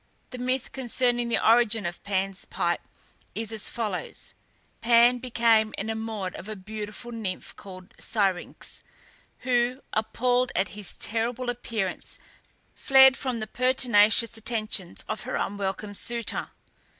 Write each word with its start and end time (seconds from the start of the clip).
The 0.31 0.39
myth 0.39 0.71
concerning 0.71 1.29
the 1.29 1.37
origin 1.47 1.85
of 1.85 2.01
Pan's 2.01 2.45
pipe 2.45 2.81
is 3.35 3.51
as 3.51 3.69
follows: 3.69 4.33
Pan 4.81 5.19
became 5.19 5.75
enamoured 5.77 6.33
of 6.37 6.49
a 6.49 6.55
beautiful 6.55 7.11
nymph, 7.11 7.55
called 7.55 7.93
Syrinx, 7.99 8.81
who, 9.41 9.79
appalled 9.93 10.51
at 10.55 10.69
his 10.69 10.95
terrible 10.97 11.51
appearance, 11.51 12.17
fled 12.73 13.15
from 13.15 13.41
the 13.41 13.45
pertinacious 13.45 14.35
attentions 14.37 15.05
of 15.07 15.21
her 15.21 15.35
unwelcome 15.35 15.93
suitor. 15.93 16.49